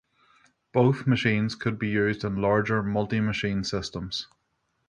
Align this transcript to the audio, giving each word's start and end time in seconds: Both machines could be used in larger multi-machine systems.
Both 0.73 1.05
machines 1.05 1.53
could 1.53 1.77
be 1.77 1.89
used 1.89 2.23
in 2.23 2.41
larger 2.41 2.81
multi-machine 2.81 3.63
systems. 3.63 4.25